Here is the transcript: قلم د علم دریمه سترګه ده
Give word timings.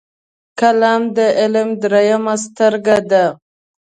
قلم 0.59 1.01
د 1.15 1.17
علم 1.39 1.69
دریمه 1.81 2.35
سترګه 2.45 2.97
ده 3.11 3.25